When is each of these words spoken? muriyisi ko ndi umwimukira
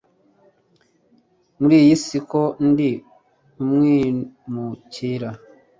muriyisi 1.59 2.17
ko 2.31 2.41
ndi 2.69 2.91
umwimukira 3.61 5.29